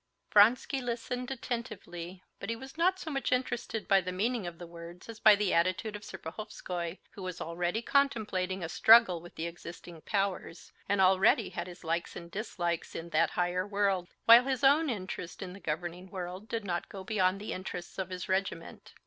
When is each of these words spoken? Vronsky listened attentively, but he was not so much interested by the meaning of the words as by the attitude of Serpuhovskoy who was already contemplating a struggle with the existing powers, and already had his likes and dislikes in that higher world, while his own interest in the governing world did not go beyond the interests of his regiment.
Vronsky 0.33 0.81
listened 0.81 1.29
attentively, 1.29 2.23
but 2.39 2.49
he 2.49 2.55
was 2.55 2.75
not 2.75 2.97
so 2.97 3.11
much 3.11 3.31
interested 3.31 3.87
by 3.87 4.01
the 4.01 4.11
meaning 4.11 4.47
of 4.47 4.57
the 4.57 4.65
words 4.65 5.07
as 5.07 5.19
by 5.19 5.35
the 5.35 5.53
attitude 5.53 5.95
of 5.95 6.01
Serpuhovskoy 6.01 6.97
who 7.11 7.21
was 7.21 7.39
already 7.39 7.83
contemplating 7.83 8.63
a 8.63 8.67
struggle 8.67 9.21
with 9.21 9.35
the 9.35 9.45
existing 9.45 10.01
powers, 10.01 10.71
and 10.89 11.01
already 11.01 11.49
had 11.49 11.67
his 11.67 11.83
likes 11.83 12.15
and 12.15 12.31
dislikes 12.31 12.95
in 12.95 13.09
that 13.11 13.29
higher 13.29 13.67
world, 13.67 14.09
while 14.25 14.45
his 14.45 14.63
own 14.63 14.89
interest 14.89 15.39
in 15.43 15.53
the 15.53 15.59
governing 15.59 16.09
world 16.09 16.49
did 16.49 16.65
not 16.65 16.89
go 16.89 17.03
beyond 17.03 17.39
the 17.39 17.53
interests 17.53 17.99
of 17.99 18.09
his 18.09 18.27
regiment. 18.27 18.95